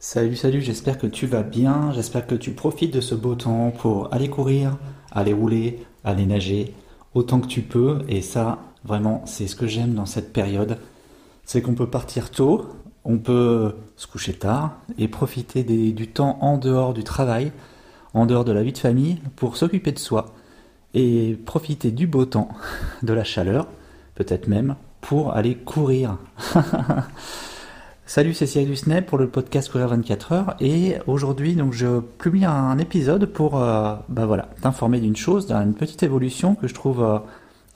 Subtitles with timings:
[0.00, 3.72] Salut, salut, j'espère que tu vas bien, j'espère que tu profites de ce beau temps
[3.72, 4.78] pour aller courir,
[5.10, 6.72] aller rouler, aller nager,
[7.14, 7.98] autant que tu peux.
[8.08, 10.78] Et ça, vraiment, c'est ce que j'aime dans cette période.
[11.44, 12.66] C'est qu'on peut partir tôt,
[13.04, 17.50] on peut se coucher tard et profiter du temps en dehors du travail,
[18.14, 20.32] en dehors de la vie de famille, pour s'occuper de soi
[20.94, 22.50] et profiter du beau temps,
[23.02, 23.66] de la chaleur,
[24.14, 26.18] peut-être même, pour aller courir.
[28.08, 32.46] Salut, c'est Cyril Lusnet pour le podcast Courir 24 heures et aujourd'hui donc je publie
[32.46, 34.26] un épisode pour euh, bah
[34.62, 37.18] t'informer d'une chose, d'une petite évolution que je trouve euh,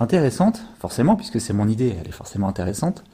[0.01, 3.05] intéressante, forcément puisque c'est mon idée, elle est forcément intéressante.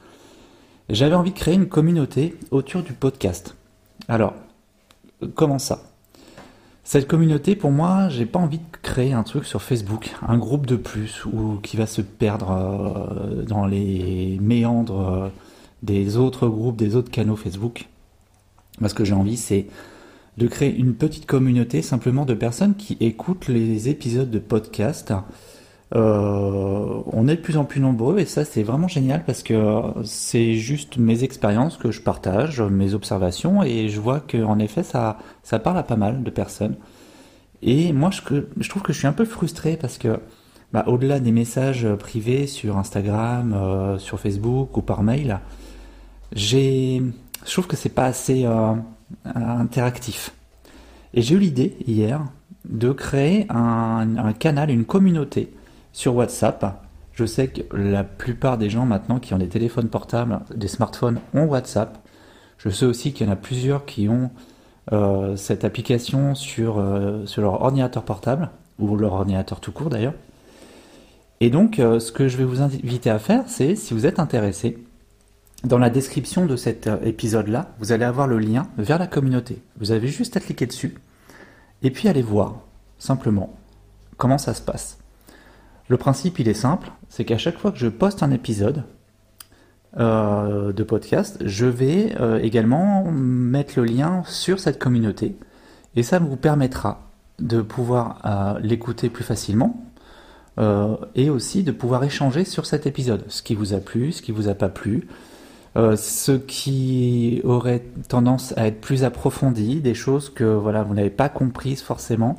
[0.87, 3.57] J'avais envie de créer une communauté autour du podcast.
[4.07, 4.33] Alors,
[5.35, 5.81] comment ça?
[6.85, 10.65] Cette communauté, pour moi, j'ai pas envie de créer un truc sur Facebook, un groupe
[10.65, 15.29] de plus ou qui va se perdre euh, dans les méandres
[15.83, 17.87] des autres groupes, des autres canaux Facebook.
[18.79, 19.67] Moi, ce que j'ai envie, c'est
[20.37, 25.13] de créer une petite communauté simplement de personnes qui écoutent les épisodes de podcast.
[25.95, 29.81] Euh, on est de plus en plus nombreux et ça c'est vraiment génial parce que
[30.03, 35.17] c'est juste mes expériences que je partage, mes observations et je vois qu'en effet ça,
[35.41, 36.75] ça parle à pas mal de personnes.
[37.63, 40.19] Et moi je, trouve que je suis un peu frustré parce que
[40.73, 45.39] bah, au-delà des messages privés sur Instagram, euh, sur Facebook ou par mail,
[46.33, 47.01] j'ai,
[47.45, 48.73] je trouve que c'est pas assez euh,
[49.25, 50.33] interactif.
[51.13, 52.21] Et j'ai eu l'idée hier
[52.65, 55.53] de créer un, canal, une communauté
[55.91, 56.83] sur WhatsApp.
[57.13, 61.19] Je sais que la plupart des gens maintenant qui ont des téléphones portables, des smartphones,
[61.33, 61.97] ont WhatsApp.
[62.57, 64.29] Je sais aussi qu'il y en a plusieurs qui ont
[64.91, 70.13] euh, cette application sur, euh, sur leur ordinateur portable, ou leur ordinateur tout court d'ailleurs.
[71.41, 74.77] Et donc, ce que je vais vous inviter à faire, c'est, si vous êtes intéressé,
[75.63, 79.61] dans la description de cet euh, épisode-là, vous allez avoir le lien vers la communauté.
[79.77, 80.95] Vous avez juste à cliquer dessus
[81.81, 82.61] et puis aller voir
[82.97, 83.57] simplement
[84.17, 84.97] comment ça se passe.
[85.89, 88.83] Le principe, il est simple, c'est qu'à chaque fois que je poste un épisode
[89.97, 95.35] euh, de podcast, je vais euh, également mettre le lien sur cette communauté
[95.95, 97.09] et ça vous permettra
[97.39, 99.85] de pouvoir l'écouter plus facilement
[101.15, 104.33] et aussi de pouvoir échanger sur cet épisode, ce qui vous a plu, ce qui
[104.33, 105.07] vous a pas plu,
[105.79, 111.09] euh, ce qui aurait tendance à être plus approfondi, des choses que voilà vous n'avez
[111.09, 112.37] pas comprises forcément.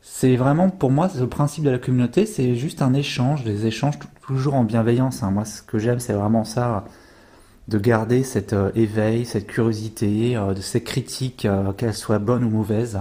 [0.00, 3.98] C'est vraiment pour moi le principe de la communauté, c'est juste un échange, des échanges
[4.26, 5.22] toujours en bienveillance.
[5.22, 5.32] Hein.
[5.32, 6.86] Moi, ce que j'aime, c'est vraiment ça,
[7.68, 11.46] de garder cet euh, éveil, cette curiosité, euh, de ces critiques,
[11.76, 13.00] qu'elles soient bonnes ou mauvaises,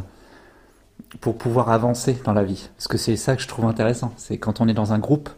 [1.22, 2.70] pour pouvoir avancer dans la vie.
[2.76, 4.14] Parce que c'est ça que je trouve intéressant.
[4.18, 5.30] C'est quand on est dans un groupe,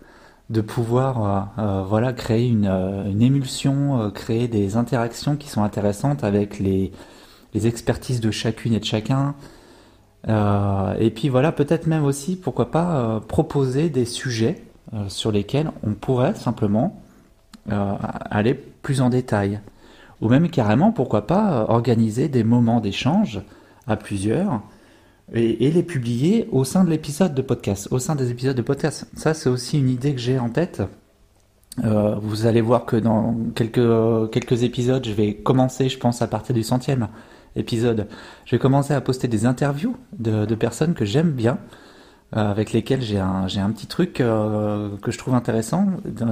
[0.50, 6.24] de pouvoir euh, euh, voilà créer une, euh, émulsion, créer des interactions qui sont intéressantes
[6.24, 6.91] avec les,
[7.53, 9.35] les expertises de chacune et de chacun.
[10.28, 14.62] et puis voilà, peut-être même aussi, pourquoi pas, proposer des sujets
[15.08, 17.02] sur lesquels on pourrait simplement
[17.69, 19.62] aller plus en détail.
[20.22, 23.41] Ou même carrément, pourquoi pas, organiser des moments d'échange
[23.88, 24.62] à plusieurs
[25.34, 29.08] et, les publier au sein de l'épisode de podcast, au sein des épisodes de podcast.
[29.16, 30.82] Ça, c'est aussi une idée que j'ai en tête.
[31.84, 36.56] Euh, vous allez voir que dans quelques, épisodes, je vais commencer, je pense, à partir
[36.56, 37.10] du centième
[37.56, 38.08] épisode,
[38.46, 41.59] je vais commencer à poster des interviews de, personnes que j'aime bien,
[42.36, 45.88] euh, avec lesquelles j'ai un, petit truc euh, que je trouve intéressant.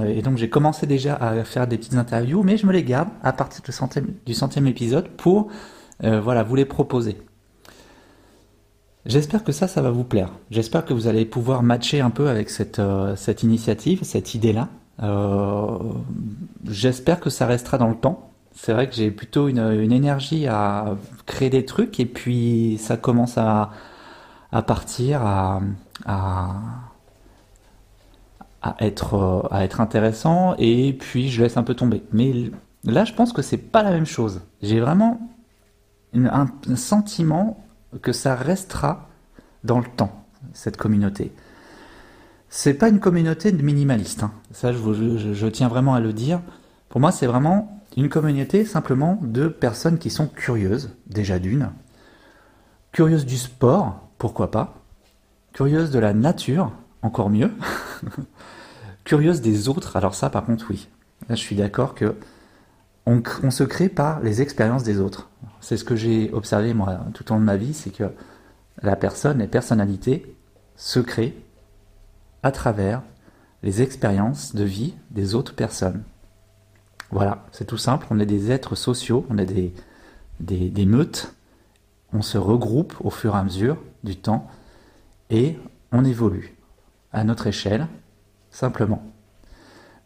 [0.08, 3.08] Et donc j'ai commencé déjà à faire des petites interviews, mais je me les garde
[3.22, 5.48] à partir du centième, du centième épisode pour
[6.00, 7.18] voilà, vous les proposer.
[9.06, 10.30] J'espère que ça, ça va vous plaire.
[10.50, 14.68] J'espère que vous allez pouvoir matcher un peu avec cette, euh, cette initiative, cette idée-là.
[15.02, 15.78] Euh,
[16.64, 18.30] J'espère que ça restera dans le temps.
[18.52, 20.96] C'est vrai que j'ai plutôt une, une, énergie à
[21.26, 23.70] créer des trucs et puis ça commence à,
[24.50, 25.60] à partir, à,
[26.06, 26.54] à,
[28.80, 32.02] être, à être intéressant et puis je laisse un peu tomber.
[32.12, 32.50] Mais
[32.82, 34.40] là, je pense que c'est pas la même chose.
[34.62, 35.20] J'ai vraiment
[36.14, 37.62] un sentiment
[38.00, 39.05] que ça restera
[39.66, 41.32] dans le temps, cette communauté.
[42.48, 44.32] C'est pas une communauté de minimalistes, hein.
[44.52, 46.40] ça je, tiens vraiment à le dire.
[46.88, 51.70] Pour moi, c'est vraiment une communauté simplement de personnes qui sont curieuses, déjà d'une,
[52.92, 54.74] curieuses du sport, pourquoi pas,
[55.52, 56.72] curieuses de la nature,
[57.02, 57.52] encore mieux,
[59.04, 60.88] curieuses des autres, alors ça par contre oui.
[61.28, 62.14] Je suis d'accord que
[63.06, 65.28] on, se crée par les expériences des autres.
[65.60, 68.04] C'est ce que j'ai observé moi tout au long de ma vie, c'est que
[68.82, 70.36] la personne, les personnalités
[70.76, 71.34] se créent
[72.42, 73.02] à travers
[73.62, 76.02] les expériences de vie des autres personnes.
[77.10, 79.72] Voilà, c'est tout simple, on est des êtres sociaux, on est des,
[80.40, 81.34] des, meutes,
[82.12, 84.48] on se regroupe au fur et à mesure du temps
[85.30, 85.56] et
[85.92, 86.56] on évolue
[87.12, 87.86] à notre échelle,
[88.50, 89.02] simplement.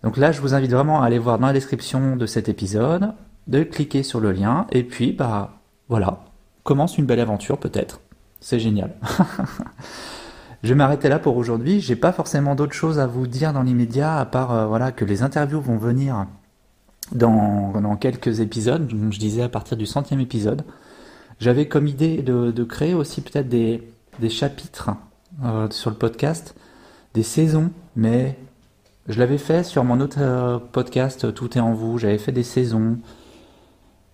[0.03, 3.13] Donc là, je vous invite vraiment à aller voir dans la description de cet épisode,
[3.47, 5.59] de cliquer sur le lien, et puis, bah,
[5.89, 6.25] voilà,
[6.63, 8.01] commence une belle aventure peut-être.
[8.41, 8.95] C'est génial.
[10.63, 11.81] je vais m'arrêter là pour aujourd'hui.
[11.81, 15.05] J'ai pas forcément d'autres choses à vous dire dans l'immédiat, à part, euh, voilà, que
[15.05, 16.27] les interviews vont venir
[17.13, 20.65] dans, quelques épisodes, je disais à partir du centième épisode.
[21.39, 23.83] J'avais comme idée de, créer aussi peut-être des,
[24.29, 24.91] chapitres
[25.45, 26.55] euh, sur le podcast,
[27.15, 28.39] des saisons, mais
[29.09, 32.43] je l'avais fait sur mon autre euh, podcast, Tout est en vous, j'avais fait des
[32.43, 32.99] saisons,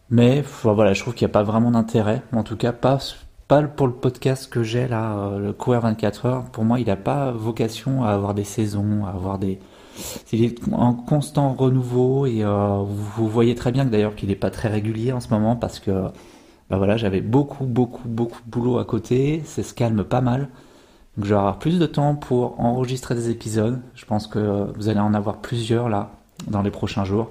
[0.09, 2.99] mais voilà, je trouve qu'il n'y a pas vraiment d'intérêt, en tout cas pas,
[3.49, 6.87] pas pour le podcast que j'ai là, euh, le QR 24 heures, pour moi il
[6.87, 9.61] n'a pas vocation à avoir des saisons, à avoir des,
[10.33, 14.35] il est en constant renouveau et euh, vous voyez très bien que d'ailleurs qu'il n'est
[14.35, 16.09] pas très régulier en ce moment parce que
[16.69, 20.49] bah voilà, j'avais beaucoup, beaucoup, beaucoup de boulot à côté, ça se calme pas mal.
[21.17, 23.81] Donc je vais avoir plus de temps pour enregistrer des épisodes.
[23.95, 26.11] Je pense que vous allez en avoir plusieurs là
[26.49, 27.31] dans les prochains jours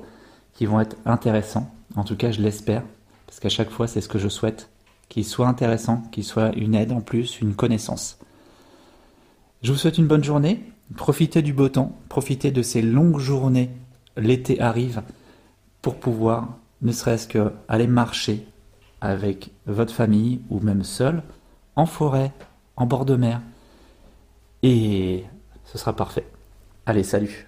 [0.53, 1.69] qui vont être intéressants.
[1.97, 2.83] En tout cas, je l'espère
[3.27, 4.69] parce qu'à chaque fois, c'est ce que je souhaite,
[5.09, 8.19] qu'il soit intéressant, qu'il soit une aide en plus, une connaissance.
[9.61, 10.61] Je vous souhaite une bonne journée
[10.95, 13.71] Profitez du beau temps, profitez de ces longues journées.
[14.17, 15.01] L'été arrive
[15.81, 18.47] pour pouvoir, ne serait-ce que aller marcher
[19.01, 21.23] avec votre famille ou même seul,
[21.75, 22.31] en forêt,
[22.77, 23.41] en bord de mer.
[24.63, 25.25] Et
[25.65, 26.27] ce sera parfait.
[26.85, 27.47] Allez, salut